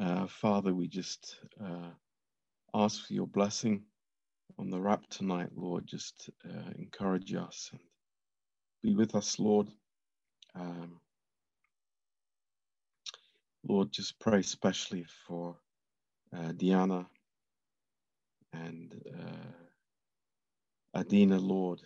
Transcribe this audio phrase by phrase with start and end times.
[0.00, 1.90] Uh, Father, we just uh,
[2.74, 3.84] ask for your blessing
[4.58, 5.86] on the wrap tonight, Lord.
[5.86, 7.80] Just uh, encourage us and
[8.82, 9.68] be with us, Lord.
[10.54, 11.00] Um,
[13.68, 15.56] Lord, just pray especially for
[16.36, 17.06] uh, Diana
[18.54, 19.78] and uh,
[21.00, 21.80] Adina, Lord.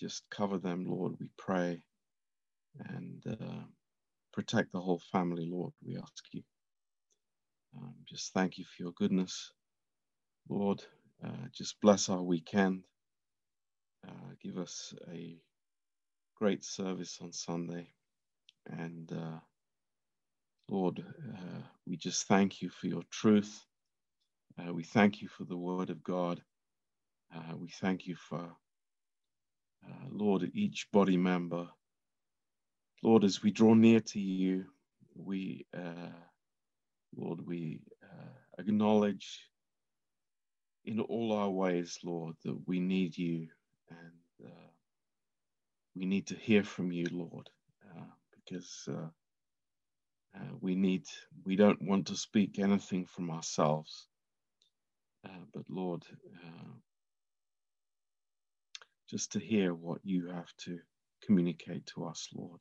[0.00, 1.82] Just cover them, Lord, we pray.
[2.90, 3.64] And uh,
[4.32, 6.42] protect the whole family, Lord, we ask you.
[7.76, 9.52] Um, just thank you for your goodness,
[10.48, 10.82] Lord.
[11.24, 12.84] Uh, just bless our weekend.
[14.06, 15.38] Uh, give us a
[16.36, 17.88] great service on Sunday.
[18.68, 19.40] And uh,
[20.70, 21.04] Lord,
[21.34, 23.64] uh, we just thank you for your truth.
[24.58, 26.42] Uh, we thank you for the word of God.
[27.34, 28.50] Uh, we thank you for,
[30.10, 31.68] Lord, each body member.
[33.02, 34.66] Lord, as we draw near to you,
[35.16, 35.66] we,
[37.14, 37.80] Lord, we
[38.58, 39.40] acknowledge
[40.84, 43.48] in all our ways, Lord, that we need you
[43.90, 44.68] and uh,
[45.96, 47.50] we need to hear from you, Lord,
[47.96, 49.08] uh, because uh,
[50.36, 51.04] uh, we need,
[51.44, 54.06] we don't want to speak anything from ourselves.
[55.26, 56.04] Uh, but Lord,
[56.44, 56.72] uh,
[59.10, 60.78] just to hear what you have to
[61.24, 62.60] communicate to us, Lord.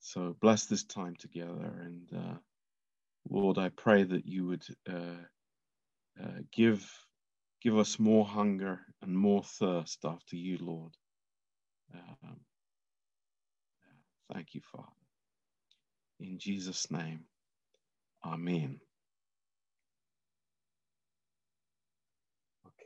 [0.00, 1.72] So bless this time together.
[1.84, 2.38] And uh,
[3.28, 5.24] Lord, I pray that you would uh,
[6.22, 6.88] uh, give,
[7.62, 10.92] give us more hunger and more thirst after you, Lord.
[11.94, 12.40] Um,
[14.32, 14.88] thank you, Father.
[16.20, 17.20] In Jesus' name,
[18.24, 18.80] Amen.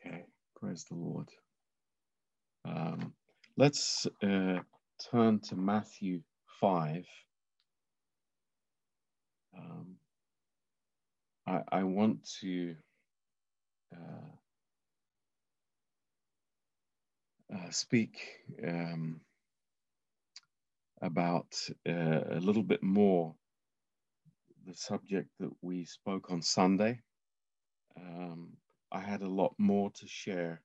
[0.07, 0.25] Okay,
[0.61, 1.29] praise the Lord.
[2.67, 3.15] Um,
[3.57, 4.61] let's uh,
[5.11, 6.23] turn to Matthew
[6.61, 7.05] 5.
[9.59, 9.97] Um,
[11.47, 12.75] I, I, want to
[13.95, 14.37] uh,
[17.55, 18.19] uh, speak
[18.67, 19.21] um,
[21.03, 21.55] about
[21.89, 23.35] uh, a little bit more
[24.67, 27.01] the subject that we spoke on Sunday.
[28.01, 28.57] Um,
[28.91, 30.63] I had a lot more to share,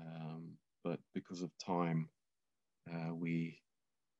[0.00, 0.52] um,
[0.84, 2.08] but because of time,
[2.90, 3.60] uh, we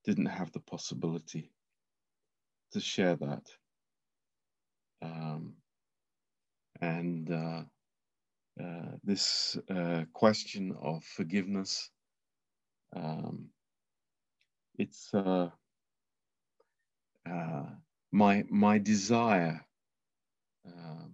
[0.04, 1.50] didn't have the possibility
[2.72, 3.46] to share that.
[5.02, 5.54] Um,
[6.82, 7.62] and uh,
[8.62, 11.90] uh, this uh, question of forgiveness
[12.96, 13.48] um,
[14.78, 15.50] it's uh,
[17.30, 17.64] uh,
[18.12, 19.64] my my desire
[20.66, 21.12] um,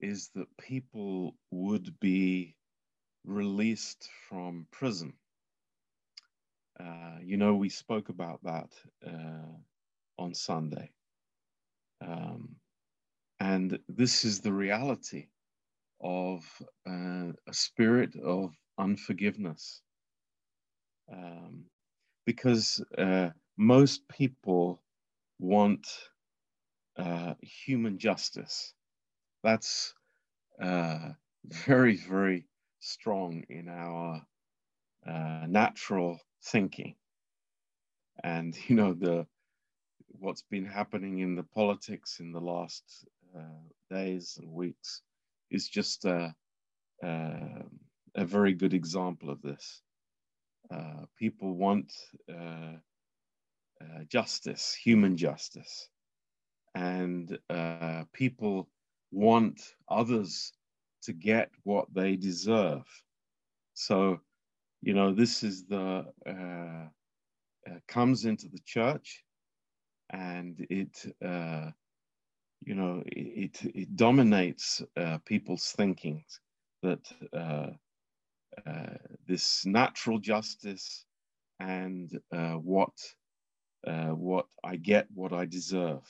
[0.00, 2.54] is that people would be
[3.24, 5.14] released from prison.
[6.80, 8.70] Uh, you know, we spoke about that
[10.18, 10.90] on Sunday.
[12.00, 12.56] Um,
[13.40, 15.28] and this is the reality
[16.00, 16.44] of
[16.88, 19.82] uh, a spirit of unforgiveness.
[21.12, 21.64] Um,
[22.26, 24.82] because uh, most people
[25.38, 25.86] want
[26.98, 28.74] uh, human justice.
[29.42, 29.94] That's
[30.60, 31.10] uh,
[31.44, 32.46] very, very
[32.80, 34.22] strong in our
[35.06, 36.96] uh, natural thinking.
[38.22, 39.26] And you know the
[40.08, 43.06] what's been happening in the politics in the last
[43.90, 45.02] days and weeks
[45.50, 46.34] is just a,
[47.04, 47.62] uh,
[48.14, 49.82] a very good example of this.
[50.70, 51.92] Uh, people want
[52.30, 52.76] uh,
[53.80, 55.88] uh, justice, human justice,
[56.74, 58.68] and uh, people
[59.10, 60.52] want others
[61.02, 62.84] to get what they deserve.
[63.74, 64.20] So,
[64.82, 66.88] you know, this is the uh,
[67.86, 69.24] comes into the church,
[70.10, 71.06] and it
[72.64, 76.24] you know it it dominates uh, people's thinking
[76.82, 77.00] that
[77.32, 77.70] uh,
[78.66, 78.94] uh,
[79.26, 81.04] this natural justice
[81.60, 82.92] and uh, what
[83.86, 86.02] uh, what I get, what I deserve.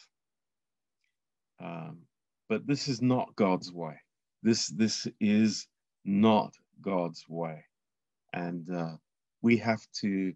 [1.62, 2.00] Um,
[2.49, 3.96] but this is not God's way.
[4.43, 5.67] This this is
[6.05, 7.64] not God's way,
[8.32, 8.96] and uh,
[9.43, 10.32] we have to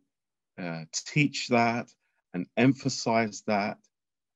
[0.93, 1.89] teach that
[2.35, 3.79] and emphasize that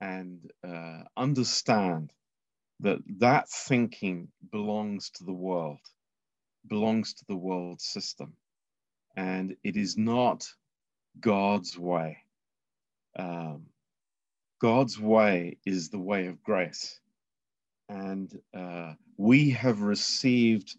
[0.00, 2.12] and uh, understand
[2.80, 5.80] that that thinking belongs to the world
[6.68, 8.34] belongs to the world system.
[9.16, 10.46] And it is not
[11.20, 12.18] God's way.
[13.18, 13.66] Um,
[14.60, 17.00] God's way is the way of grace.
[17.88, 20.76] And uh, we have received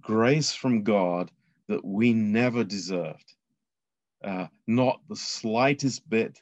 [0.00, 1.30] grace from God
[1.68, 3.34] that we never deserved.
[4.22, 6.40] Uh, not the slightest bit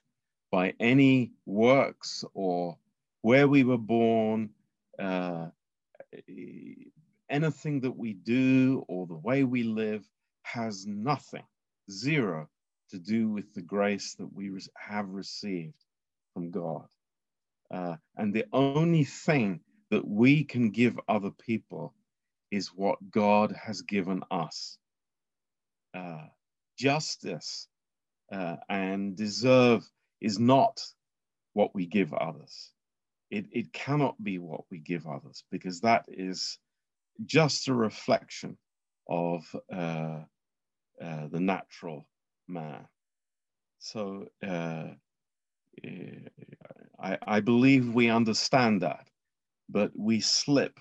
[0.52, 2.76] by any works or
[3.22, 4.50] where we were born,
[4.98, 5.46] uh,
[7.30, 10.06] anything that we do or the way we live
[10.42, 11.44] has nothing,
[11.90, 12.48] zero,
[12.90, 15.82] to do with the grace that we have received
[16.34, 16.86] from God.
[17.70, 19.60] Uh, and the only thing
[19.90, 21.94] that we can give other people
[22.50, 24.76] is what God has given us.
[25.94, 26.26] Uh,
[26.78, 27.68] justice
[28.30, 29.88] uh, and deserve
[30.22, 30.82] is not
[31.54, 32.72] what we give others.
[33.30, 36.58] It, it cannot be what we give others because that is
[37.24, 38.56] just a reflection
[39.08, 40.20] of uh,
[41.02, 42.06] uh, the natural
[42.48, 42.86] man.
[43.78, 44.88] So uh,
[47.02, 49.08] I, I believe we understand that,
[49.68, 50.78] but we slip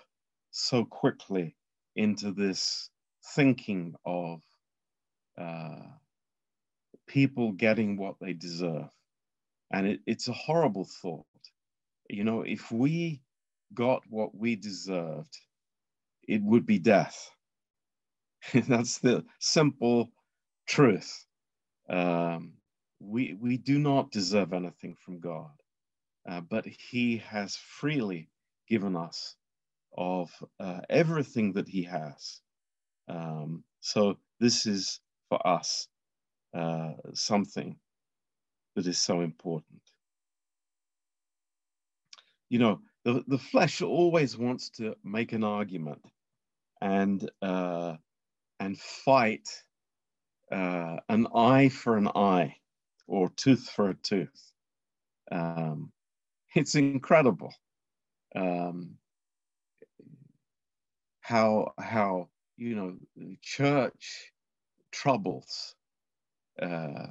[0.52, 1.56] so quickly
[1.96, 2.90] into this
[3.36, 4.42] thinking of
[5.38, 5.84] uh,
[7.08, 8.90] people getting what they deserve.
[9.72, 11.26] And it, it's a horrible thought.
[12.10, 13.22] You know, if we
[13.74, 15.38] got what we deserved,
[16.28, 17.30] it would be death.
[18.54, 20.12] That's the simple
[20.68, 21.26] truth.
[21.90, 22.54] Um,
[23.00, 25.52] we, we do not deserve anything from God,
[26.30, 28.30] uh, but He has freely
[28.70, 29.36] given us
[29.98, 32.42] of uh, everything that He has.
[33.10, 35.88] Um, so this is for us
[36.56, 37.78] uh, something
[38.76, 39.82] that is so important.
[42.50, 46.02] You know, the, the flesh always wants to make an argument
[46.82, 47.96] and uh,
[48.60, 49.48] and fight
[50.52, 52.56] uh, an eye for an eye
[53.08, 54.52] or tooth for a tooth.
[55.32, 55.92] Um,
[56.56, 57.54] it's incredible
[58.36, 58.98] um,
[61.22, 62.96] how how you know
[63.42, 64.32] church
[64.92, 65.76] troubles
[66.62, 67.08] uh,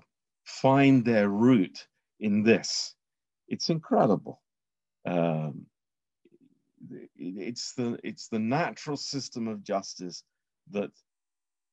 [0.50, 1.86] find their root
[2.20, 2.94] in this.
[3.48, 4.42] It's incredible.
[5.06, 5.66] Um,
[7.16, 10.24] it's the it's the natural system of justice
[10.72, 10.90] that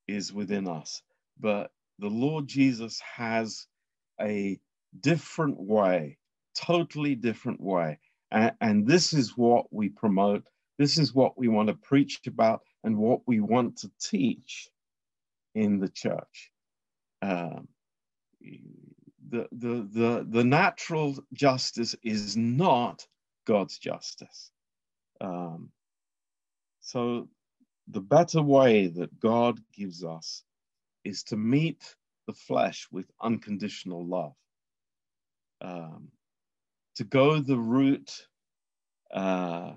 [0.08, 1.02] is within us,
[1.40, 3.68] but the Lord Jesus has
[4.22, 4.60] a
[5.00, 6.18] different way,
[6.58, 8.00] totally different way,
[8.32, 10.44] and, and this is what we promote.
[10.80, 14.70] This is what we want to preach about, and what we want to teach
[15.56, 16.52] in the church.
[17.22, 17.68] Um,
[19.30, 23.06] the, the, the, the natural justice is not
[23.46, 24.52] God's justice.
[25.22, 25.70] Um,
[26.82, 27.28] so,
[27.90, 30.44] the better way that God gives us
[31.04, 31.96] is to meet
[32.28, 34.34] the flesh with unconditional love,
[35.62, 36.10] um,
[36.96, 38.28] to go the route
[39.14, 39.74] uh,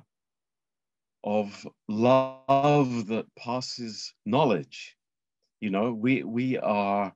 [1.23, 4.97] of love that passes knowledge.
[5.61, 7.15] You know, we we are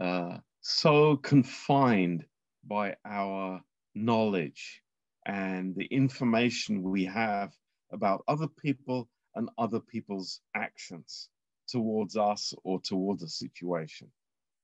[0.00, 2.24] uh, so confined
[2.66, 3.60] by our
[3.94, 4.82] knowledge
[5.26, 7.54] and the information we have
[7.92, 11.28] about other people and other people's actions
[11.68, 14.10] towards us or towards a situation.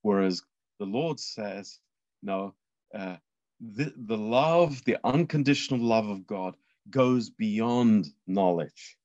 [0.02, 0.42] Whereas
[0.78, 1.78] the Lord says,
[2.22, 2.54] no,
[2.94, 3.16] uh,
[3.60, 6.56] the, the love, the unconditional love of God
[6.90, 8.96] goes beyond knowledge.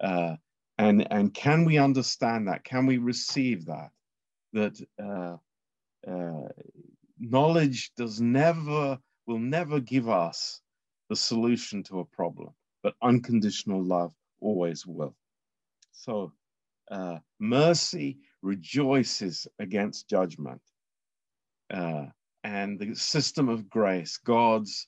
[0.00, 0.36] Uh,
[0.78, 2.64] and, and can we understand that?
[2.64, 3.90] Can we receive that?
[4.52, 5.36] That uh,
[6.06, 6.48] uh,
[7.18, 10.60] knowledge does never, will never give us
[11.08, 12.50] the solution to a problem,
[12.82, 15.14] but unconditional love always will.
[15.92, 16.32] So,
[16.90, 20.60] uh, mercy rejoices against judgment.
[21.72, 22.06] Uh,
[22.42, 24.86] and the system of grace, God's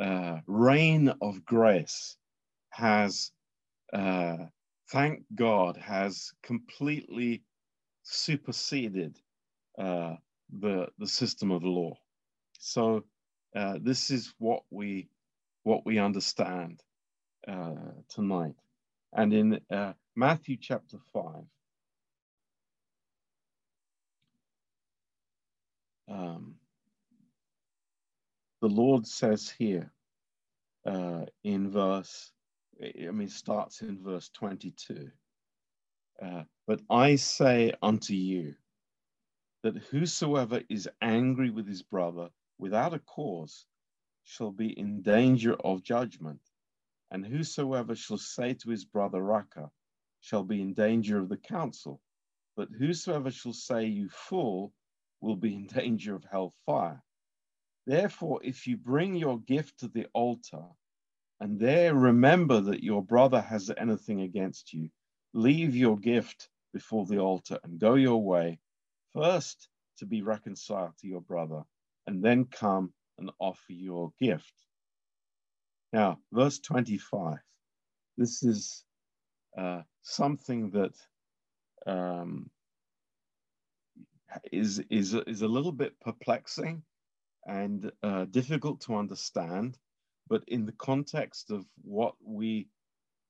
[0.00, 2.16] uh, reign of grace,
[2.70, 3.30] has,
[3.92, 4.36] uh,
[4.90, 7.42] thank God, has completely
[8.02, 9.16] superseded
[9.78, 10.16] uh,
[10.52, 11.94] the, the system of law.
[12.58, 13.04] So
[13.56, 15.08] uh, this is what we
[15.64, 16.82] what we understand
[17.46, 18.54] uh, tonight.
[19.12, 21.24] And in uh, Matthew chapter 5,
[26.10, 26.54] um,
[28.62, 29.92] the Lord says here
[30.86, 32.32] uh, in verse,
[32.82, 35.10] I mean, starts in verse 22.
[36.22, 38.54] Uh, but I say unto you
[39.62, 43.66] that whosoever is angry with his brother without a cause
[44.24, 46.40] shall be in danger of judgment,
[47.10, 49.70] and whosoever shall say to his brother Raca
[50.20, 52.00] shall be in danger of the council,
[52.56, 54.72] but whosoever shall say you fool
[55.20, 57.02] will be in danger of hell fire.
[57.86, 60.64] Therefore, if you bring your gift to the altar,
[61.40, 64.90] and there remember that your brother has anything against you,
[65.32, 68.58] leave your gift before the altar and go your way,
[69.18, 71.62] first to be reconciled to your brother,
[72.06, 74.52] and then come and offer your gift.
[75.92, 77.38] Now, verse 25.
[78.16, 78.84] This is
[79.56, 80.94] uh, something that
[81.86, 82.50] um,
[84.52, 86.82] is is is a little bit perplexing
[87.46, 89.78] and uh, difficult to understand,
[90.28, 92.68] but in the context of what we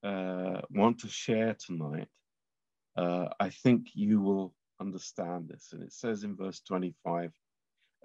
[0.03, 2.09] uh, want to share tonight,
[2.97, 5.71] uh, I think you will understand this.
[5.73, 7.33] And it says in verse 25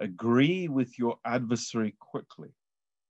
[0.00, 2.52] agree with your adversary quickly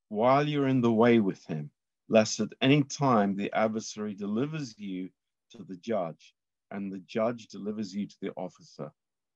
[0.08, 1.70] while you're in the way with him,
[2.08, 5.08] lest at any time the adversary delivers you
[5.50, 6.34] to the judge,
[6.70, 8.92] and the judge delivers you to the officer,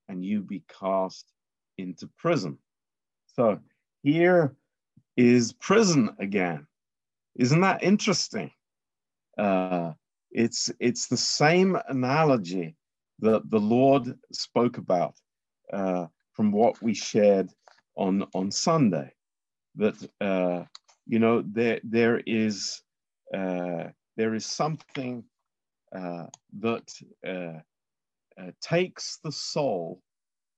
[0.09, 1.33] and you be cast
[1.79, 2.59] into prison.
[3.27, 3.59] So
[4.03, 4.55] here
[5.17, 6.67] is prison again.
[7.37, 8.51] Isn't that interesting?
[9.37, 9.93] Uh,
[10.31, 12.77] it's it's the same analogy
[13.21, 15.15] that the Lord spoke about
[15.73, 17.51] uh, from what we shared
[17.97, 19.13] on on Sunday.
[19.77, 20.65] That uh,
[21.07, 22.83] you know there there is
[23.35, 23.85] uh,
[24.17, 25.25] there is something
[25.95, 26.27] uh,
[26.61, 26.89] that
[27.27, 27.61] uh,
[28.41, 30.03] uh, takes the soul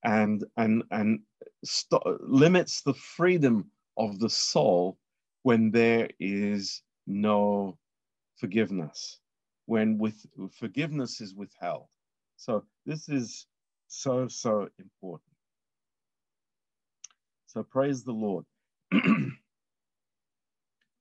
[0.05, 1.21] and and and
[2.21, 4.99] limits the freedom of the soul
[5.43, 7.77] when there is no
[8.37, 9.21] forgiveness
[9.67, 10.27] when with
[10.59, 11.87] forgiveness is withheld
[12.41, 13.47] so this is
[13.89, 15.33] so so important
[17.47, 18.45] so praise the lord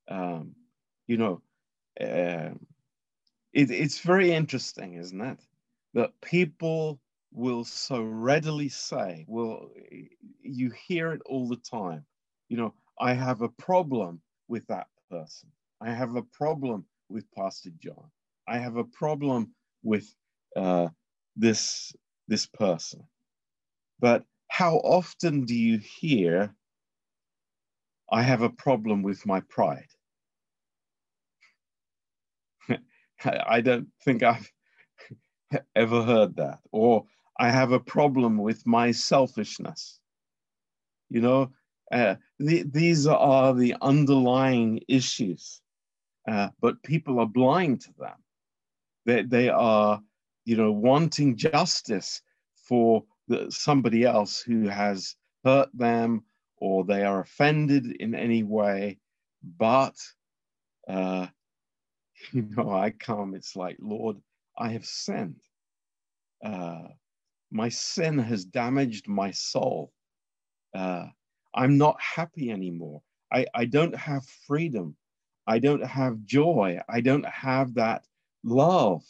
[0.09, 0.55] um,
[1.07, 1.41] you know
[2.01, 2.51] uh,
[3.53, 5.39] it, it's very interesting isn't it
[5.93, 6.99] that people
[7.31, 9.69] will so readily say, well,
[10.41, 12.05] you hear it all the time.
[12.49, 15.49] You know, I have a problem with that person.
[15.81, 18.11] I have a problem with Pastor John.
[18.47, 19.53] I have a problem
[19.83, 20.13] with
[20.55, 20.89] uh,
[21.39, 21.93] this
[22.27, 23.03] this person.
[23.99, 26.55] But how often do you hear,
[28.11, 29.87] I have a problem with my pride?
[33.25, 34.51] I don't think I've
[35.75, 36.59] ever heard that.
[36.71, 37.05] Or
[37.39, 39.99] I have a problem with my selfishness.
[41.09, 41.51] You know,
[41.91, 45.61] uh, the, these are the underlying issues,
[46.29, 48.17] uh, but people are blind to them.
[49.05, 50.01] They, they are,
[50.49, 52.23] you know, wanting justice
[52.55, 55.15] for the, somebody else who has
[55.45, 56.23] hurt them
[56.57, 58.97] or they are offended in any way.
[59.59, 59.93] But,
[60.87, 61.27] uh,
[62.31, 64.17] you know, I come, it's like, Lord,
[64.57, 65.39] I have sinned.
[66.43, 66.87] Uh,
[67.51, 69.93] my sin has damaged my soul.
[70.73, 71.05] Uh,
[71.53, 73.03] I'm not happy anymore.
[73.31, 74.95] I, I don't have freedom.
[75.45, 76.79] I don't have joy.
[76.89, 78.03] I don't have that
[78.43, 79.03] love.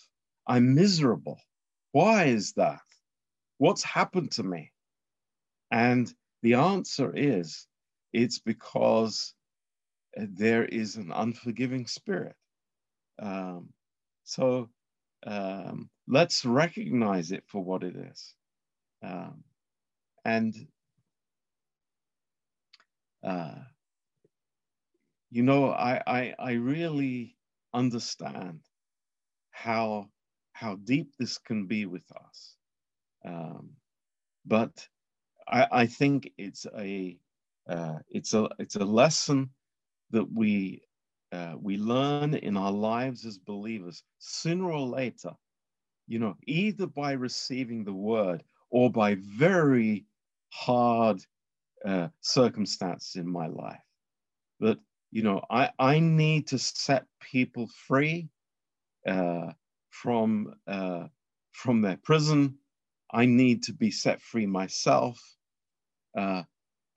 [0.49, 1.39] I'm miserable.
[1.93, 2.81] Why is that?
[3.59, 4.71] What's happened to me?
[5.71, 7.67] And the answer is
[8.13, 9.35] it's because
[10.15, 12.35] there is an unforgiving spirit.
[13.21, 13.69] Um,
[14.23, 14.69] so
[15.25, 18.33] um, let's recognize it for what it is.
[19.03, 19.43] Um,
[20.25, 20.55] and,
[23.23, 23.55] uh,
[25.29, 27.37] you know, I, I, I really
[27.73, 28.61] understand
[29.51, 30.09] how,
[30.59, 32.55] how deep this can be with us.
[33.25, 33.69] Um,
[34.45, 34.87] but
[35.47, 37.17] I, I think it's a,
[37.69, 39.49] uh, it's a, it's a lesson
[40.11, 40.81] that we
[41.31, 45.31] uh, we learn in our lives as believers sooner or later,
[46.07, 50.05] you know, either by receiving the word or by very
[50.49, 51.21] hard
[51.85, 53.85] uh, circumstances in my life,
[54.59, 54.79] that,
[55.11, 58.29] you know, I, I need to set people free
[59.07, 59.51] uh,
[59.89, 61.07] from, uh,
[61.51, 62.57] from their prison.
[63.11, 65.19] I need to be set free myself.
[66.17, 66.43] Uh,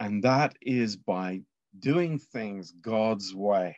[0.00, 1.42] and that is by
[1.78, 3.76] doing things God's way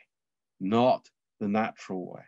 [0.59, 1.07] not
[1.39, 2.23] the natural way.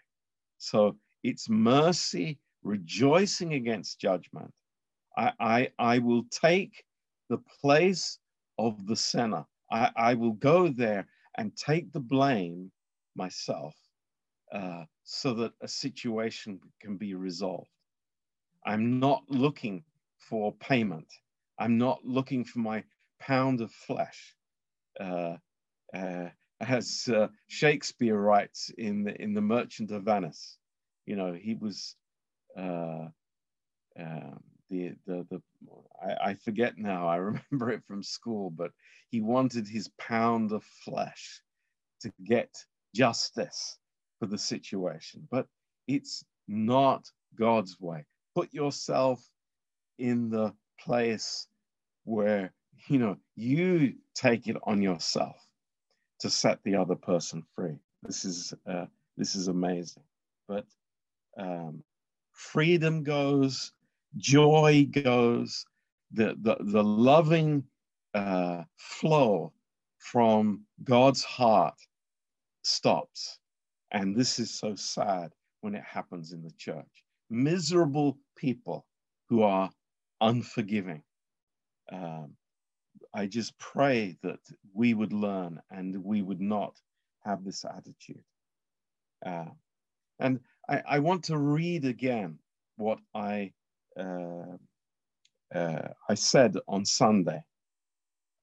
[0.58, 4.54] So it's mercy rejoicing against judgment.
[5.18, 6.84] I, I, I will take
[7.30, 8.20] the place
[8.58, 9.46] of the sinner.
[9.72, 12.72] I, I will go there and take the blame
[13.16, 13.76] myself
[14.52, 17.70] uh, so that a situation can be resolved.
[18.66, 19.84] I'm not looking
[20.20, 21.08] for payment.
[21.60, 22.84] I'm not looking for my
[23.20, 24.36] pound of flesh.
[25.00, 25.38] Uh,
[25.94, 30.58] uh, as uh, Shakespeare writes in the, in the Merchant of Venice.
[31.06, 31.96] You know, he was
[32.58, 33.08] uh,
[34.00, 35.42] um, the the the
[36.02, 37.08] I, I, forget now.
[37.08, 38.72] I remember it from school, but
[39.10, 41.42] he wanted his pound of flesh
[42.02, 42.50] to get
[42.94, 43.78] justice
[44.20, 45.28] for the situation.
[45.30, 45.48] But
[45.88, 48.06] it's not God's way.
[48.36, 49.24] Put yourself
[49.98, 51.48] in the place
[52.06, 52.54] where
[52.88, 55.36] you know you take it on yourself
[56.20, 57.78] to set the other person free.
[58.04, 58.86] this is uh,
[59.18, 60.04] this is amazing.
[60.48, 60.66] But
[61.38, 61.84] um,
[62.32, 63.74] freedom goes,
[64.18, 65.66] joy goes,
[66.12, 67.64] the the, the loving
[68.14, 69.54] uh, flow
[70.00, 71.76] from God's heart
[72.62, 73.40] stops,
[73.92, 77.04] and this is so sad when it happens in the church.
[77.30, 78.86] Miserable people
[79.30, 79.70] who are
[80.22, 81.04] unforgiving.
[81.92, 82.34] Um,
[83.14, 84.40] I just pray that
[84.74, 86.76] we would learn and we would not
[87.26, 88.24] have this attitude.
[89.26, 89.46] Uh,
[90.20, 90.40] and
[90.70, 92.38] I, I, want to read again
[92.76, 93.54] what I
[94.00, 94.58] uh,
[95.54, 97.42] uh, I said on Sunday.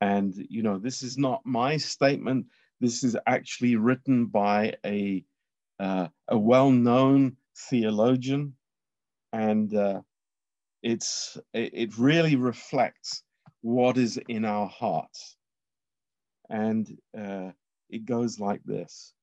[0.00, 2.46] And you know, this is not my statement.
[2.80, 5.24] This is actually written by a
[5.80, 8.56] uh, a well-known theologian,
[9.32, 10.02] and uh,
[10.82, 13.22] it's it really reflects
[13.62, 15.36] what is in our hearts.
[16.50, 16.86] And
[17.18, 17.52] uh,
[17.90, 19.14] it goes like this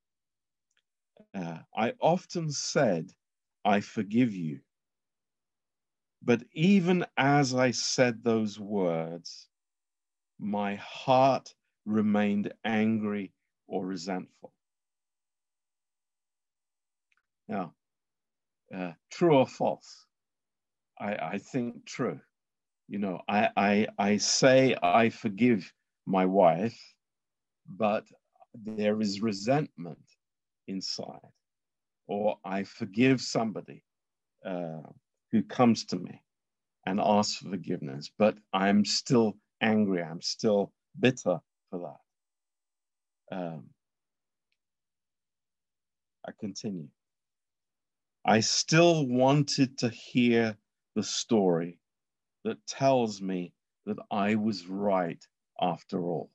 [1.34, 3.12] uh, I often said,
[3.64, 4.62] I forgive you.
[6.24, 9.50] But even as I said those words,
[10.40, 11.56] my heart
[11.86, 13.34] remained angry
[13.68, 14.54] or resentful.
[17.52, 17.76] Now,
[18.76, 20.08] uh, true or false?
[21.00, 22.20] I, I think true
[22.92, 25.72] you know, I, I, I say I forgive
[26.06, 26.78] my wife,
[27.66, 28.04] but
[28.54, 30.04] there is resentment
[30.68, 31.32] inside.
[32.08, 33.86] Or I forgive somebody
[34.46, 34.82] uh,
[35.32, 36.22] who comes to me
[36.86, 41.40] and asks for forgiveness, but I'm still angry, I'm still bitter
[41.70, 41.98] for
[43.32, 43.38] that.
[43.38, 43.70] Um,
[46.28, 46.90] I continue.
[48.24, 50.58] I still wanted to hear
[50.96, 51.80] the story
[52.44, 53.54] that tells me
[53.86, 55.24] that I was right
[55.60, 56.30] after all.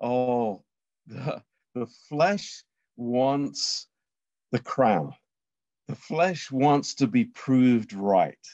[0.00, 0.62] Oh,
[1.06, 1.42] the,
[1.74, 2.62] the flesh
[2.96, 3.88] wants
[4.52, 5.14] the crown.
[5.88, 8.46] The flesh wants to be proved right.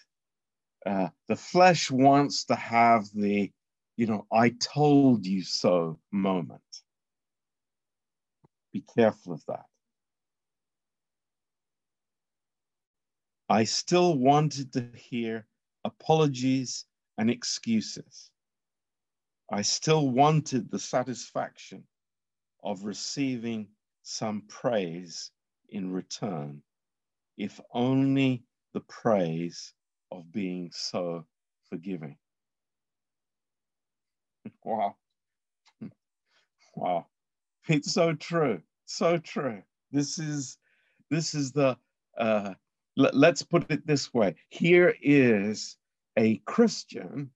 [0.84, 3.52] Uh, the flesh wants to have the,
[3.96, 6.60] you know, I told you so moment.
[8.72, 9.66] Be careful of that.
[13.52, 15.46] I still wanted to hear
[15.84, 16.86] apologies
[17.18, 18.30] and excuses.
[19.50, 21.84] I still wanted the satisfaction
[22.64, 23.68] of receiving
[24.04, 25.32] some praise
[25.68, 26.62] in return,
[27.36, 29.74] if only the praise
[30.10, 31.26] of being so
[31.68, 32.16] forgiving.
[34.64, 34.96] wow.
[36.74, 37.06] wow.
[37.68, 38.62] It's so true.
[38.86, 39.62] So true.
[39.90, 40.56] This is
[41.10, 41.76] this is the
[42.16, 42.54] uh,
[42.96, 45.76] let's put it this way here is
[46.18, 47.30] a Christian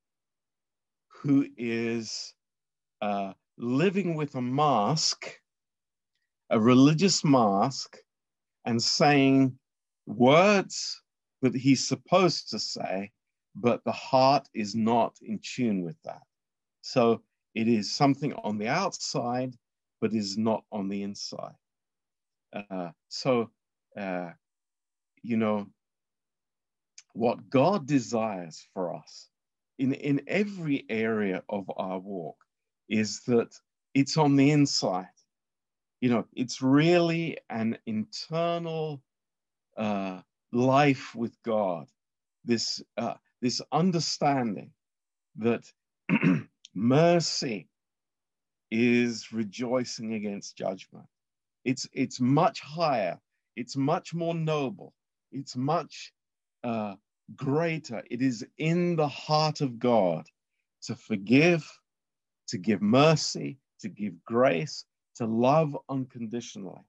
[1.08, 2.34] who is
[3.00, 5.40] uh, living with a mask,
[6.50, 7.96] a religious mask,
[8.64, 9.58] and saying
[10.06, 11.02] words
[11.42, 13.10] that he's supposed to say,
[13.54, 16.22] but the heart is not in tune with that.
[16.82, 17.22] So
[17.54, 19.54] it is something on the outside,
[20.00, 21.54] but is not on the inside.
[22.52, 23.50] Uh, so
[23.98, 24.30] uh,
[25.26, 25.66] you know,
[27.14, 29.28] what God desires for us
[29.78, 32.36] in, in every area of our walk
[32.88, 33.52] is that
[33.94, 35.06] it's on the inside.
[36.00, 39.02] You know, it's really an internal
[39.76, 40.20] uh,
[40.52, 41.88] life with God,
[42.44, 44.70] this, uh, this understanding
[45.38, 45.64] that
[46.74, 47.68] mercy
[48.70, 51.06] is rejoicing against judgment.
[51.64, 53.18] It's, it's much higher,
[53.56, 54.94] it's much more noble,
[55.32, 56.12] it's much
[56.64, 56.94] uh,
[57.34, 58.02] greater.
[58.10, 60.26] It is in the heart of God
[60.82, 61.68] to forgive,
[62.48, 64.84] to give mercy, to give grace,
[65.16, 66.82] to love unconditionally,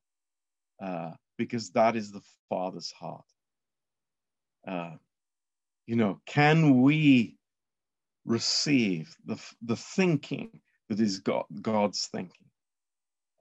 [0.82, 3.26] uh, because that is the Father's heart.
[4.67, 4.95] Uh,
[5.88, 7.38] you know, can we
[8.26, 12.45] receive the, the thinking that is God, God's thinking?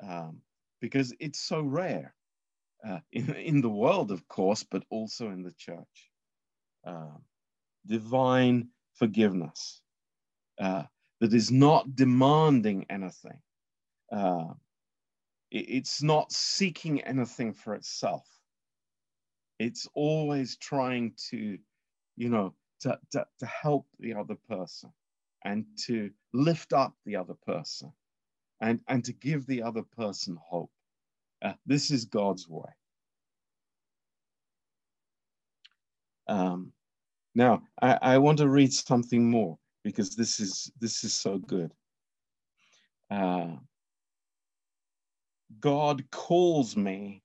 [0.06, 0.40] Um,
[0.80, 2.14] because it's so rare
[2.86, 6.10] uh, in, in the world, of course, but also in the church.
[6.86, 7.16] Uh,
[7.86, 9.80] divine forgiveness
[10.60, 10.84] uh,
[11.20, 13.38] that is not demanding anything.
[14.12, 14.52] Uh,
[15.50, 18.26] it, it's not seeking anything for itself.
[19.58, 21.58] It's always trying to,
[22.16, 24.92] you know, to, to, to help the other person
[25.44, 27.92] and to lift up the other person
[28.60, 30.70] and, and to give the other person hope.
[31.42, 32.70] Uh, this is God's way.
[36.28, 36.72] Um,
[37.34, 41.72] now, I, I, want to read something more because this is this is so good.
[43.10, 43.56] Uh,
[45.60, 47.22] God calls me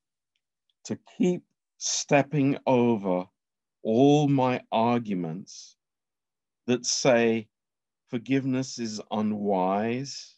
[0.85, 1.43] to keep
[1.77, 3.25] stepping over
[3.83, 5.75] all my arguments
[6.67, 7.47] that say
[8.09, 10.35] forgiveness is unwise,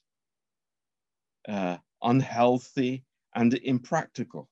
[1.47, 3.03] uh, unhealthy,
[3.35, 4.49] and impractical.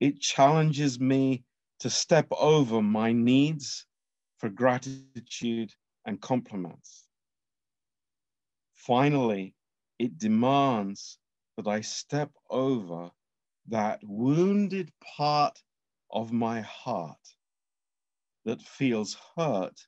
[0.00, 1.44] It challenges me
[1.80, 3.86] to step over my needs
[4.38, 5.72] for gratitude
[6.06, 7.08] and compliments.
[8.74, 9.54] Finally,
[9.98, 11.18] it demands
[11.56, 13.10] that I step over
[13.68, 15.62] that wounded part
[16.10, 17.36] of my heart
[18.44, 19.86] that feels hurt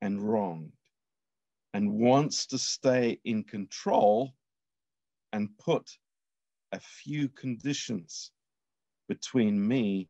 [0.00, 0.72] and wronged
[1.74, 4.34] and wants to stay in control
[5.32, 5.90] and put
[6.72, 8.30] a few conditions
[9.08, 10.08] between me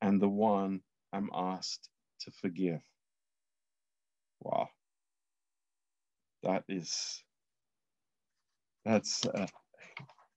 [0.00, 0.80] and the one
[1.12, 1.88] I'm asked
[2.20, 2.82] to forgive.
[4.40, 4.68] Wow.
[6.42, 7.22] That is,
[8.84, 9.46] that's uh,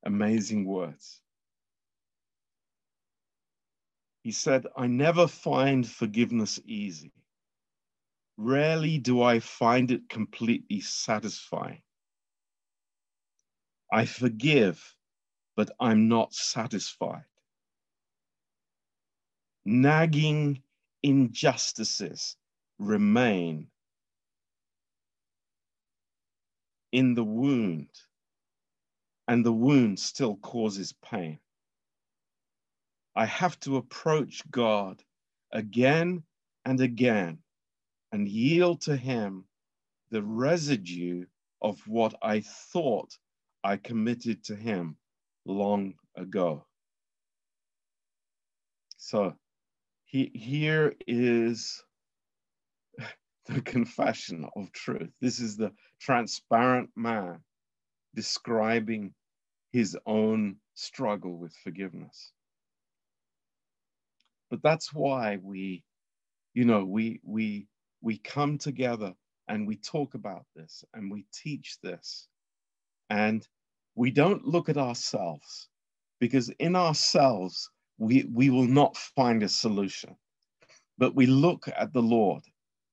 [0.06, 1.22] amazing words.
[4.24, 7.12] He said, I never find forgiveness easy.
[8.38, 11.82] Rarely do I find it completely satisfying.
[13.92, 14.96] I forgive,
[15.56, 17.26] but I'm not satisfied.
[19.66, 20.62] Nagging
[21.04, 22.36] injustices
[22.80, 23.68] remain
[26.92, 27.90] in the wound,
[29.28, 31.40] and the wound still causes pain.
[33.16, 35.04] I have to approach God
[35.52, 36.24] again
[36.66, 37.40] and again
[38.12, 39.46] and yield to Him
[40.10, 41.26] the residue
[41.62, 43.18] of what I thought
[43.64, 44.98] I committed to Him
[45.46, 46.66] long ago.
[48.98, 49.36] So
[50.06, 51.84] he, here is
[53.48, 55.12] the confession of truth.
[55.22, 57.40] This is the transparent man
[58.16, 59.14] describing
[59.72, 62.32] his own struggle with forgiveness
[64.52, 65.84] but that's why we
[66.54, 67.68] you know we we
[68.02, 69.14] we come together
[69.50, 72.28] and we talk about this and we teach this
[73.10, 73.48] and
[73.96, 75.70] we don't look at ourselves
[76.20, 80.16] because in ourselves we we will not find a solution.
[80.98, 82.44] But we look at the lord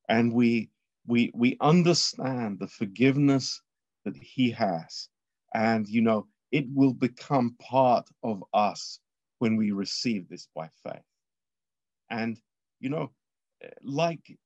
[0.08, 0.70] and we
[1.06, 3.60] we we understand the forgiveness
[4.04, 5.08] that he has.
[5.54, 9.00] And you know it will become part of us
[9.38, 11.02] when we receive this by faith.
[12.10, 12.38] And,
[12.80, 13.10] you know,
[13.82, 14.36] like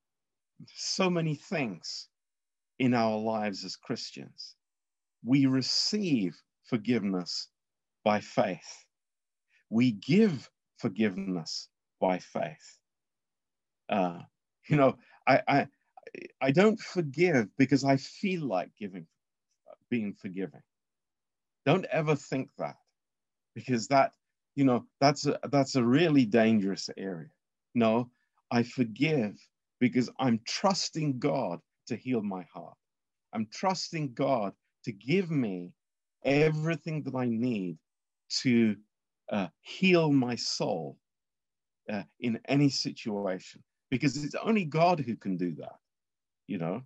[0.73, 2.07] so many things
[2.79, 4.55] in our lives as Christians,
[5.23, 7.49] we receive forgiveness
[8.03, 8.85] by faith.
[9.69, 12.79] We give forgiveness by faith.
[13.89, 14.19] Uh,
[14.67, 14.95] you know,
[15.27, 15.67] I, I
[16.41, 19.07] I don't forgive because I feel like giving,
[19.89, 20.61] being forgiving.
[21.65, 22.75] Don't ever think that,
[23.55, 24.13] because that
[24.55, 27.29] you know that's a that's a really dangerous area.
[27.75, 28.09] No,
[28.51, 29.37] I forgive
[29.79, 32.77] because I'm trusting God to heal my heart.
[33.33, 34.53] I'm trusting God
[34.85, 35.73] to give me
[36.25, 37.77] everything that I need
[38.41, 38.75] to
[39.31, 40.97] uh, heal my soul
[41.91, 45.77] uh, in any situation because it's only God who can do that.
[46.47, 46.83] You know,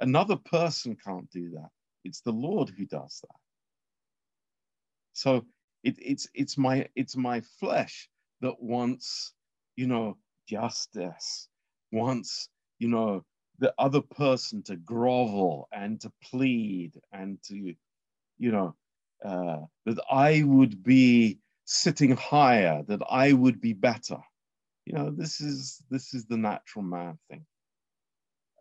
[0.00, 1.70] another person can't do that.
[2.04, 3.36] It's the Lord who does that.
[5.14, 5.44] So
[5.84, 8.08] it, it's it's my it's my flesh
[8.42, 9.34] that wants
[9.76, 10.16] you know,
[10.48, 11.48] justice,
[11.92, 13.24] wants, you know,
[13.58, 17.74] the other person to grovel and to plead and to,
[18.38, 18.74] you know,
[19.24, 24.18] uh, that I would be sitting higher, that I would be better.
[24.84, 27.44] You know, this is this is the natural man thing.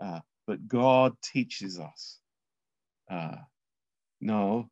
[0.02, 2.20] Uh, but God teaches us.
[3.10, 3.38] Uh,
[4.22, 4.70] no,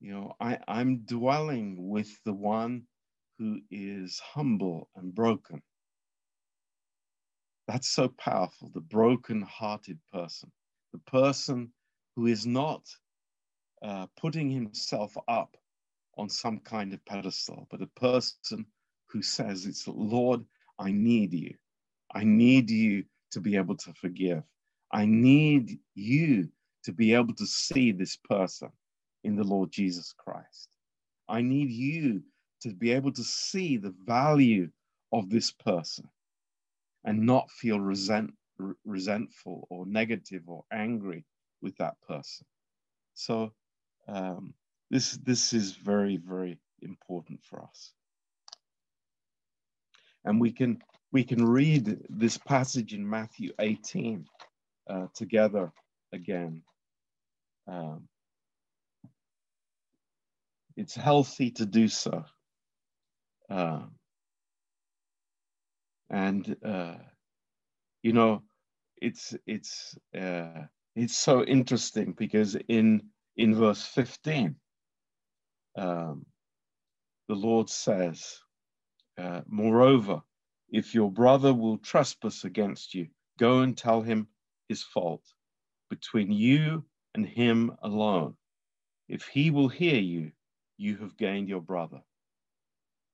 [0.00, 2.84] you know, I, I'm dwelling with the one
[3.38, 5.62] who is humble and broken.
[7.66, 8.70] That's so powerful.
[8.74, 10.52] The broken-hearted person,
[10.92, 11.72] the person
[12.16, 12.82] who is not
[13.84, 15.56] uh, putting himself up
[16.16, 18.64] on some kind of pedestal, but a person
[19.08, 20.42] who says, It's Lord,
[20.78, 21.54] I need you.
[22.14, 24.42] I need you to be able to forgive.
[24.90, 26.48] I need you
[26.84, 28.70] to be able to see this person
[29.22, 30.68] in the Lord Jesus Christ.
[31.28, 32.22] I need you
[32.62, 34.70] to be able to see the value
[35.12, 36.08] of this person
[37.04, 38.32] and not feel resent,
[38.86, 41.24] resentful or negative or angry
[41.60, 42.46] with that person.
[43.14, 43.52] So
[44.08, 44.54] um,
[44.90, 47.92] this this is very very important for us.
[50.24, 50.78] And we can
[51.12, 54.26] we can read this passage in Matthew 18
[54.88, 55.72] uh, together
[56.12, 56.62] again.
[57.68, 58.08] Um,
[60.76, 62.24] it's healthy to do so.
[63.48, 63.82] Uh,
[66.10, 66.96] and uh,
[68.02, 68.42] you know,
[69.00, 73.02] it's it's uh, it's so interesting because in
[73.36, 74.56] in verse 15,
[75.76, 76.26] um,
[77.28, 78.38] the Lord says,
[79.18, 80.22] uh, Moreover,
[80.70, 84.28] if your brother will trespass against you, go and tell him
[84.68, 85.22] his fault
[85.90, 88.36] between you and him alone.
[89.08, 90.32] If he will hear you,
[90.76, 92.00] you have gained your brother.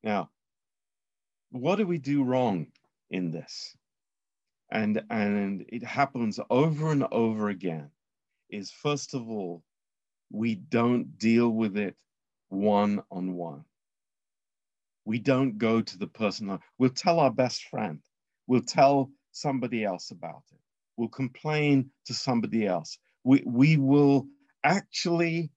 [0.02, 0.30] Now,
[1.50, 2.68] what do we do wrong
[3.10, 3.76] in this?
[4.70, 7.90] And, and it happens over and over again
[8.50, 9.62] is first of all,
[10.30, 11.96] we don't deal with it
[12.48, 13.64] one on one.
[15.04, 16.58] We don't go to the person.
[16.78, 18.00] We'll tell our best friend.
[18.46, 20.58] We'll tell somebody else about it.
[20.96, 22.98] We'll complain to somebody else.
[23.24, 24.26] We, we will
[24.64, 25.50] actually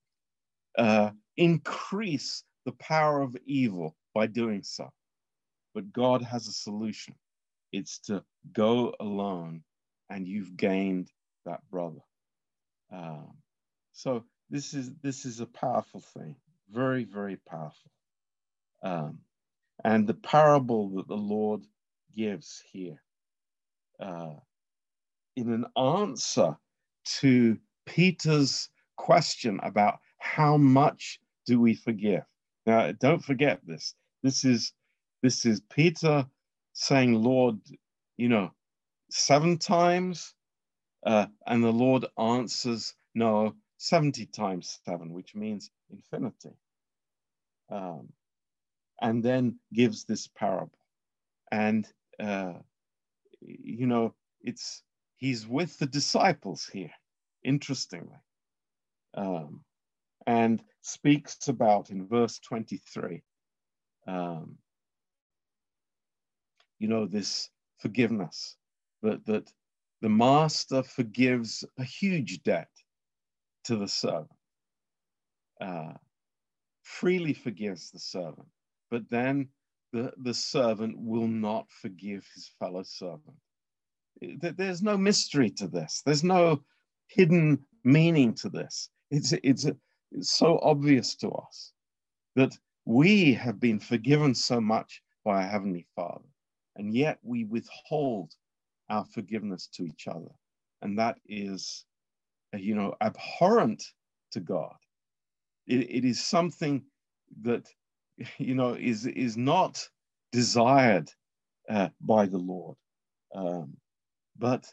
[0.77, 4.89] uh, increase the power of evil by doing so.
[5.73, 7.15] But God has a solution.
[7.71, 9.63] It's to go alone,
[10.09, 11.09] and you've gained
[11.45, 12.01] that brother.
[12.91, 13.33] Um,
[13.93, 14.23] so
[14.53, 16.37] this is this is a powerful thing,
[16.71, 17.91] very very powerful.
[18.83, 19.19] Um,
[19.83, 21.63] and the parable that the Lord
[22.15, 23.01] gives here,
[23.99, 24.35] uh,
[25.35, 26.57] in an answer
[27.21, 32.23] to Peter's question about how much do we forgive.
[32.65, 33.95] Now, don't forget this.
[34.23, 34.73] This is
[35.23, 36.27] this is Peter
[36.73, 37.59] saying, Lord,
[38.17, 38.51] you know,
[39.11, 40.35] seven times,
[41.05, 46.55] uh, and the Lord answers, no, 70 times seven, which means infinity.
[47.69, 48.13] Um,
[49.01, 50.77] and then gives this parable.
[51.51, 51.85] And,
[52.17, 52.53] uh,
[53.41, 54.83] you know, it's,
[55.17, 56.93] he's with the disciples here,
[57.43, 58.21] interestingly.
[59.15, 59.65] Um,
[60.25, 63.21] and speaks about in verse 23
[64.07, 64.57] um,
[66.79, 68.55] you know this forgiveness
[69.01, 69.51] that that
[70.01, 72.69] the master forgives a huge debt
[73.65, 74.31] to the servant
[75.61, 75.93] uh,
[76.81, 78.47] freely forgives the servant
[78.89, 79.49] but then
[79.93, 83.37] the, the servant will not forgive his fellow servant.
[84.21, 86.01] There's no mystery to this.
[86.05, 86.63] There's no
[87.07, 88.89] hidden meaning to this.
[89.11, 89.65] It's it's
[90.11, 91.73] it's so obvious to us
[92.35, 96.29] that we have been forgiven so much by our Heavenly Father,
[96.75, 98.31] and yet we withhold
[98.89, 100.31] our forgiveness to each other.
[100.81, 101.85] And that is,
[102.59, 103.83] you know, abhorrent
[104.31, 104.75] to God.
[105.67, 106.83] it, it is something
[107.43, 107.67] that,
[108.37, 109.87] you know, is, is not
[110.31, 111.09] desired
[111.69, 112.77] uh, by the Lord.
[113.35, 113.77] Um,
[114.37, 114.65] but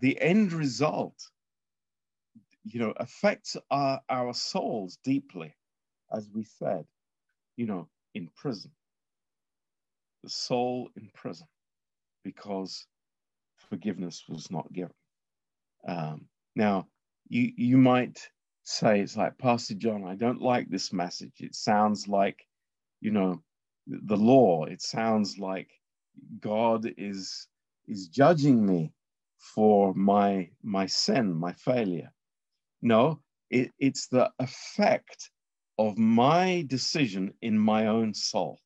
[0.00, 1.16] the end result
[2.64, 5.54] you know, affects our, our souls deeply,
[6.12, 6.84] as we said,
[7.56, 8.70] you know, in prison.
[10.24, 11.46] The soul in prison
[12.24, 12.86] because
[13.70, 14.94] forgiveness was not given.
[15.88, 16.88] Um, now,
[17.28, 18.28] you, you might
[18.62, 21.34] say, it's like, Pastor John, I don't like this message.
[21.40, 22.46] It sounds like,
[23.00, 23.42] you know,
[23.86, 24.64] the law.
[24.64, 25.70] It sounds like
[26.40, 27.48] God is
[27.86, 28.92] is judging me
[29.36, 32.12] for my my sin, my failure.
[32.80, 35.30] No, it, it's the effect
[35.78, 38.58] of my decision in my own soul.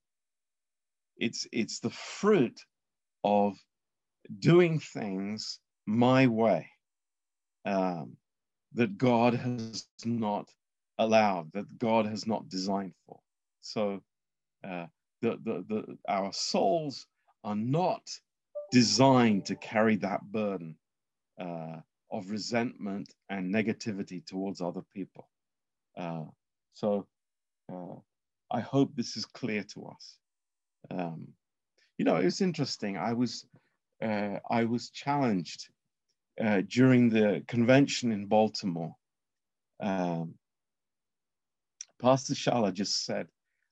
[1.16, 2.61] It's, it's the fruit
[3.24, 3.57] of
[4.38, 6.70] doing things my way
[7.69, 8.17] um,
[8.75, 10.49] that God has not
[10.99, 13.19] allowed, that God has not designed for.
[13.61, 14.03] So
[14.65, 14.87] uh,
[15.23, 17.07] the, the, the, our souls
[17.45, 18.03] are not
[18.73, 20.77] designed to carry that burden.
[21.41, 25.29] Uh, of resentment and negativity towards other people.
[25.97, 26.25] Uh,
[26.73, 27.07] so
[27.73, 27.97] uh,
[28.51, 30.17] I hope this is clear to us.
[30.91, 31.29] Um,
[31.99, 32.97] you know, it was interesting.
[32.97, 33.45] I was
[34.03, 35.69] uh, I was challenged
[36.40, 38.94] uh, during the convention in Baltimore.
[39.81, 40.35] Um,
[42.01, 43.27] Pastor Shala just said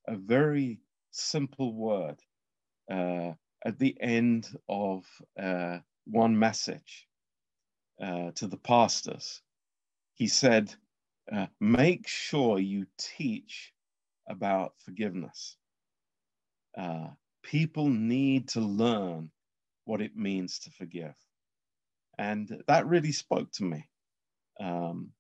[0.09, 2.21] a very simple word
[2.91, 3.33] uh,
[3.65, 5.05] at the end of
[5.41, 7.07] uh, one message
[8.03, 9.43] uh, to the pastors.
[10.15, 10.75] He said,
[11.33, 13.73] uh, make sure you teach
[14.29, 15.57] about forgiveness.
[17.43, 19.31] People need to learn
[19.85, 21.15] what it means to forgive.
[22.19, 23.89] And that really spoke to me.
[24.61, 25.11] Um,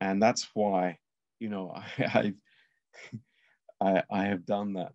[0.00, 0.98] and that's why,
[1.38, 2.34] you know, I,
[3.80, 4.94] I, I, have done that.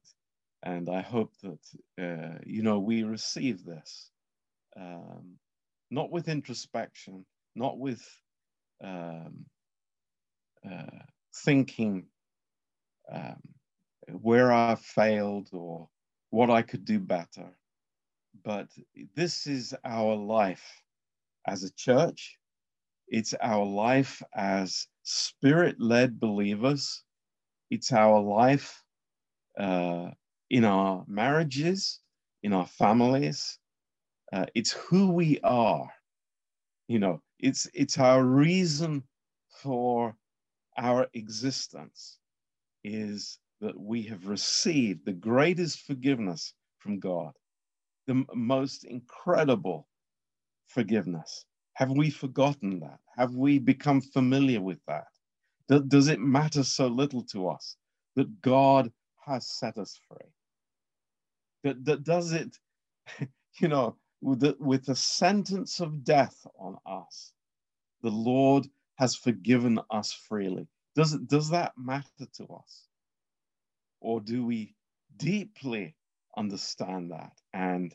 [0.63, 1.59] And I hope that,
[2.01, 4.11] uh, you know, we receive this.
[4.77, 5.37] Um,
[5.91, 8.03] not with introspection, not with
[8.83, 9.45] um,
[10.69, 12.07] uh, thinking
[13.11, 13.41] um,
[14.21, 15.87] where I failed or
[16.31, 17.55] what I could do better.
[18.43, 18.67] But
[19.15, 20.83] this is our life
[21.47, 22.37] as a church.
[23.07, 27.03] It's our life as spirit led believers.
[27.69, 28.83] It's our life
[29.59, 30.09] uh,
[30.49, 31.99] in our marriages,
[32.43, 33.59] in our families.
[34.33, 35.87] Uh, it's who we are.
[36.87, 39.03] You know, it's it's our reason
[39.61, 40.15] for
[40.77, 42.19] our existence
[42.83, 47.31] is that we have received the greatest forgiveness from God,
[48.07, 49.87] the most incredible
[50.67, 51.45] forgiveness.
[51.73, 52.99] Have we forgotten that?
[53.17, 55.07] Have we become familiar with that?
[55.87, 57.75] Does it matter so little to us
[58.15, 58.91] that God
[59.25, 60.31] has set us free?
[61.63, 62.57] That, that does it,
[63.59, 67.33] you know, with the, with the sentence of death on us,
[68.01, 70.67] the Lord has forgiven us freely.
[70.95, 72.87] Does, it, does that matter to us?
[73.99, 74.75] Or do we
[75.17, 75.95] deeply
[76.37, 77.33] understand that?
[77.53, 77.93] And,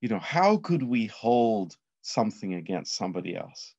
[0.00, 3.74] you know, how could we hold something against somebody else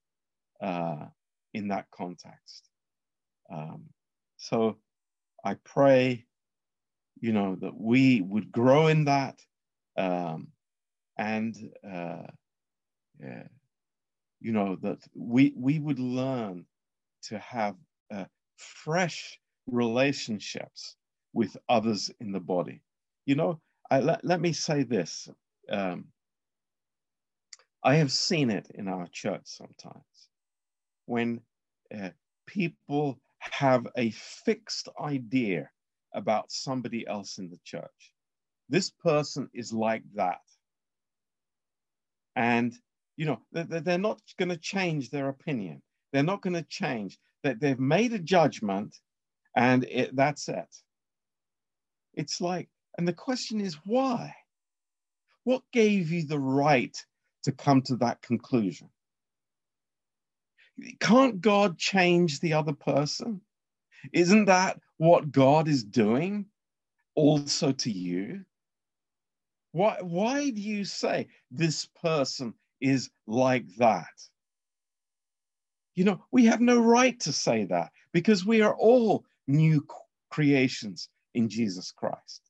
[0.62, 1.06] uh,
[1.54, 2.70] in that context?
[3.54, 3.86] Um,
[4.38, 4.78] so
[5.44, 6.26] I pray,
[7.20, 9.40] you know, that we would grow in that
[9.98, 10.48] um,
[11.18, 11.56] and,
[11.86, 12.28] uh,
[13.20, 13.44] yeah,
[14.40, 16.66] you know, that we, we would learn
[17.24, 17.76] to have
[18.14, 18.26] uh,
[18.58, 20.96] fresh relationships
[21.34, 22.82] with others in the body.
[23.26, 25.30] You know, I, let, let me say this.
[25.70, 26.06] Um,
[27.84, 30.30] I have seen it in our church sometimes
[31.06, 31.42] when
[31.96, 32.10] uh,
[32.46, 35.70] people have a fixed idea
[36.14, 38.14] about somebody else in the church.
[38.70, 40.42] This person is like that.
[42.36, 42.74] And,
[43.18, 45.82] you know, they're not going to change their opinion.
[46.14, 47.18] They're not going to change.
[47.44, 48.96] That they've made a judgment
[49.56, 50.76] and it, that's it.
[52.14, 54.36] It's like, and the question is why?
[55.44, 56.96] What gave you the right
[57.44, 58.90] to come to that conclusion?
[61.00, 63.42] Can't God change the other person?
[64.14, 66.46] Isn't that what God is doing
[67.16, 68.46] also to you?
[69.74, 74.08] Why, why do you say this person is like that?
[75.96, 79.86] You know, we have no right to say that because we are all new
[80.30, 82.42] creations in Jesus Christ.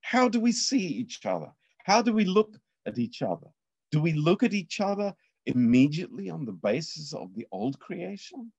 [0.00, 1.52] How do we see each other?
[1.84, 3.48] How do we look at each other?
[3.92, 5.14] Do we look at each other
[5.46, 8.52] immediately on the basis of the old creation?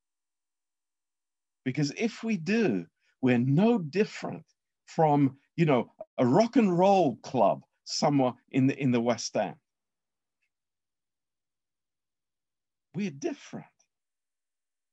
[1.65, 2.85] Because if we do,
[3.21, 4.45] we're no different
[4.87, 9.55] from, you know, a rock and roll club somewhere in the in the West End.
[12.95, 13.65] We're different.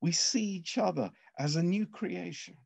[0.02, 2.56] We see each other as a new creation.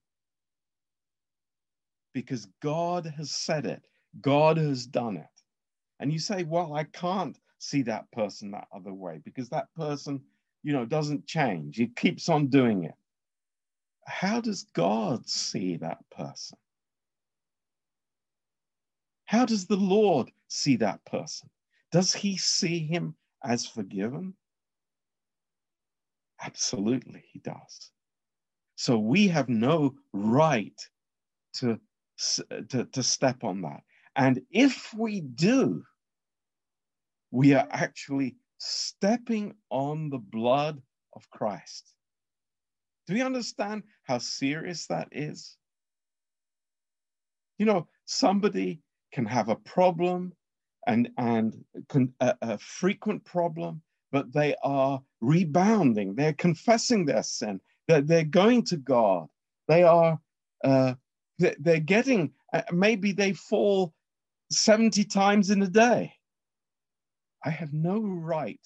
[2.14, 3.86] Because God has said it,
[4.20, 5.26] God has done it.
[6.00, 10.20] And you say, well, I can't see that person that other way because that person,
[10.62, 11.76] you know, doesn't change.
[11.76, 12.94] He keeps on doing it.
[14.06, 16.58] How does God see that person?
[19.24, 21.48] How does the Lord see that person?
[21.90, 24.34] Does he see him as forgiven?
[26.42, 27.90] Absolutely, he does.
[28.76, 30.78] So we have no right
[31.54, 31.80] to,
[32.68, 33.82] to, to step on that.
[34.16, 35.84] And if we do,
[37.34, 40.80] we are actually stepping on the blood
[41.14, 41.92] of Christ.
[43.08, 45.56] Do we understand how serious that is?
[47.58, 50.32] You know, somebody can have a problem
[50.86, 51.64] and, and
[52.20, 56.14] a, a frequent problem, but they are rebounding.
[56.14, 57.60] They're confessing their sin.
[57.88, 59.26] They're, they're going to God.
[59.66, 60.20] They are,
[60.62, 60.94] uh,
[61.40, 63.92] they're getting, uh, maybe they fall
[64.52, 66.14] 70 times in a day.
[67.44, 68.60] I have no right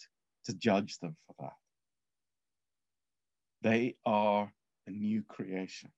[0.47, 1.55] to judge them for that.
[3.63, 4.53] They are
[4.87, 5.91] a new creation.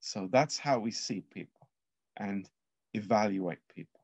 [0.00, 1.68] So that's how we see people
[2.16, 2.48] and
[2.94, 4.00] evaluate people.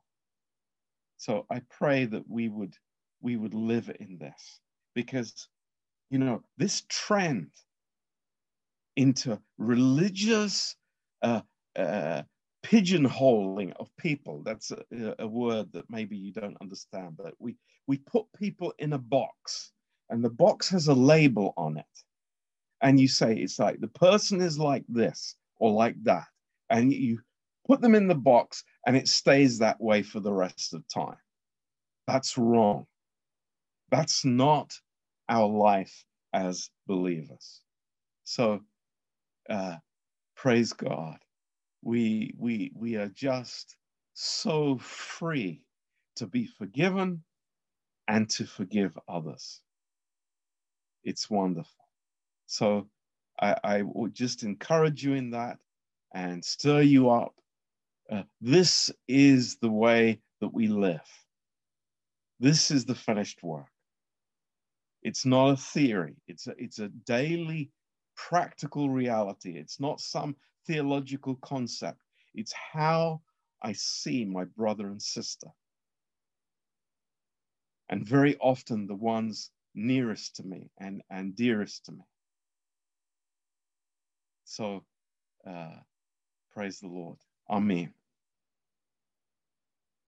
[1.16, 2.74] So I pray that we would
[3.22, 4.60] we would live in this
[4.94, 5.48] because,
[6.10, 7.48] you know, this trend
[8.96, 10.76] into religious
[11.22, 11.40] uh,
[11.76, 12.22] uh,
[12.64, 17.56] pigeonholing of people, that's a, a word that maybe you don't understand, but we,
[17.88, 19.72] we put people in a box
[20.10, 21.86] and the box has a label on it.
[22.82, 26.26] And you say, it's like the person is like this or like that.
[26.70, 27.20] And you
[27.66, 31.18] put them in the box and it stays that way for the rest of time.
[32.08, 32.86] That's wrong.
[33.90, 34.72] That's not
[35.28, 37.62] our life as believers.
[38.24, 38.60] So
[39.50, 39.76] uh,
[40.36, 41.18] praise God.
[41.82, 43.76] we we we are just
[44.14, 45.62] so free
[46.16, 47.22] to be forgiven
[48.08, 49.60] and to forgive others.
[51.04, 51.72] It's wonderful.
[52.46, 52.88] So
[53.40, 55.58] I, I would just encourage you in that
[56.14, 57.34] and stir you up.
[58.10, 61.00] Uh, this is the way that we live.
[62.38, 63.66] This is the finished work.
[65.02, 66.16] It's not a theory.
[66.26, 67.70] It's a, it's a daily
[68.16, 69.56] practical reality.
[69.56, 70.36] It's not some
[70.66, 72.00] theological concept.
[72.34, 73.22] It's how
[73.62, 75.48] I see my brother and sister.
[77.90, 82.04] And very often the ones nearest to me and, and dearest to me.
[84.44, 84.84] So
[85.46, 85.76] uh,
[86.52, 87.18] praise the Lord.
[87.50, 87.92] Amen.